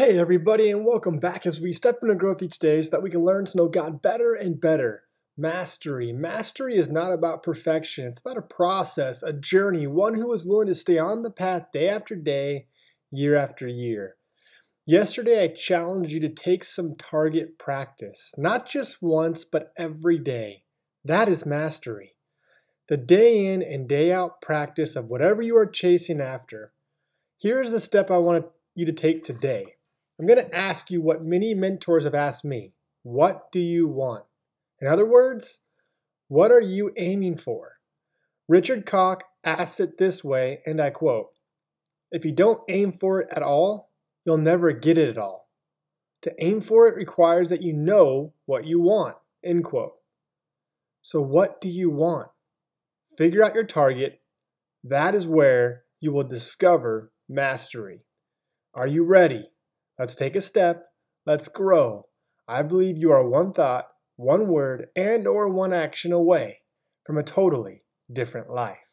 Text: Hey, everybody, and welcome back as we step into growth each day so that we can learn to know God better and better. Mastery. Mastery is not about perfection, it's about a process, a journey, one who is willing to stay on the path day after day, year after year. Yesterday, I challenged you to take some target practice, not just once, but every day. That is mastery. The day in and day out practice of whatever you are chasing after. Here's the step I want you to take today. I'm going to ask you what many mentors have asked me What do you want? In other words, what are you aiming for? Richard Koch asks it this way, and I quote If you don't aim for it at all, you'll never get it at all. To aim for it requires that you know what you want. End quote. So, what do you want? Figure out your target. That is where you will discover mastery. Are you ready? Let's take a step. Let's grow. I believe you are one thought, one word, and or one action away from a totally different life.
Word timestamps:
Hey, 0.00 0.18
everybody, 0.18 0.70
and 0.70 0.86
welcome 0.86 1.18
back 1.18 1.44
as 1.44 1.60
we 1.60 1.72
step 1.72 1.98
into 2.00 2.14
growth 2.14 2.42
each 2.42 2.58
day 2.58 2.80
so 2.80 2.88
that 2.90 3.02
we 3.02 3.10
can 3.10 3.22
learn 3.22 3.44
to 3.44 3.56
know 3.58 3.68
God 3.68 4.00
better 4.00 4.32
and 4.32 4.58
better. 4.58 5.02
Mastery. 5.36 6.10
Mastery 6.10 6.74
is 6.74 6.88
not 6.88 7.12
about 7.12 7.42
perfection, 7.42 8.06
it's 8.06 8.20
about 8.20 8.38
a 8.38 8.40
process, 8.40 9.22
a 9.22 9.34
journey, 9.34 9.86
one 9.86 10.14
who 10.14 10.32
is 10.32 10.42
willing 10.42 10.68
to 10.68 10.74
stay 10.74 10.96
on 10.96 11.20
the 11.20 11.30
path 11.30 11.66
day 11.70 11.86
after 11.86 12.16
day, 12.16 12.66
year 13.10 13.36
after 13.36 13.68
year. 13.68 14.16
Yesterday, 14.86 15.44
I 15.44 15.48
challenged 15.48 16.12
you 16.12 16.20
to 16.20 16.30
take 16.30 16.64
some 16.64 16.94
target 16.96 17.58
practice, 17.58 18.32
not 18.38 18.66
just 18.66 19.02
once, 19.02 19.44
but 19.44 19.70
every 19.76 20.16
day. 20.16 20.62
That 21.04 21.28
is 21.28 21.44
mastery. 21.44 22.14
The 22.88 22.96
day 22.96 23.44
in 23.52 23.60
and 23.60 23.86
day 23.86 24.10
out 24.12 24.40
practice 24.40 24.96
of 24.96 25.08
whatever 25.08 25.42
you 25.42 25.58
are 25.58 25.66
chasing 25.66 26.22
after. 26.22 26.72
Here's 27.38 27.70
the 27.70 27.80
step 27.80 28.10
I 28.10 28.16
want 28.16 28.46
you 28.74 28.86
to 28.86 28.92
take 28.92 29.24
today. 29.24 29.74
I'm 30.20 30.26
going 30.26 30.38
to 30.38 30.54
ask 30.54 30.90
you 30.90 31.00
what 31.00 31.24
many 31.24 31.54
mentors 31.54 32.04
have 32.04 32.14
asked 32.14 32.44
me 32.44 32.74
What 33.02 33.50
do 33.50 33.58
you 33.58 33.88
want? 33.88 34.24
In 34.78 34.86
other 34.86 35.06
words, 35.06 35.60
what 36.28 36.50
are 36.50 36.60
you 36.60 36.92
aiming 36.98 37.36
for? 37.36 37.78
Richard 38.46 38.84
Koch 38.84 39.22
asks 39.46 39.80
it 39.80 39.96
this 39.96 40.22
way, 40.22 40.60
and 40.66 40.78
I 40.78 40.90
quote 40.90 41.28
If 42.12 42.26
you 42.26 42.32
don't 42.32 42.60
aim 42.68 42.92
for 42.92 43.22
it 43.22 43.28
at 43.34 43.42
all, 43.42 43.92
you'll 44.26 44.36
never 44.36 44.72
get 44.72 44.98
it 44.98 45.08
at 45.08 45.16
all. 45.16 45.48
To 46.20 46.34
aim 46.38 46.60
for 46.60 46.86
it 46.86 46.96
requires 46.96 47.48
that 47.48 47.62
you 47.62 47.72
know 47.72 48.34
what 48.44 48.66
you 48.66 48.78
want. 48.78 49.16
End 49.42 49.64
quote. 49.64 49.94
So, 51.00 51.22
what 51.22 51.62
do 51.62 51.68
you 51.70 51.88
want? 51.88 52.28
Figure 53.16 53.42
out 53.42 53.54
your 53.54 53.64
target. 53.64 54.20
That 54.84 55.14
is 55.14 55.26
where 55.26 55.84
you 55.98 56.12
will 56.12 56.24
discover 56.24 57.10
mastery. 57.26 58.00
Are 58.74 58.86
you 58.86 59.02
ready? 59.02 59.46
Let's 60.00 60.16
take 60.16 60.34
a 60.34 60.40
step. 60.40 60.86
Let's 61.26 61.50
grow. 61.50 62.06
I 62.48 62.62
believe 62.62 62.96
you 62.96 63.12
are 63.12 63.28
one 63.28 63.52
thought, 63.52 63.84
one 64.16 64.48
word, 64.48 64.86
and 64.96 65.26
or 65.28 65.50
one 65.50 65.74
action 65.74 66.10
away 66.10 66.60
from 67.04 67.18
a 67.18 67.22
totally 67.22 67.82
different 68.10 68.48
life. 68.48 68.89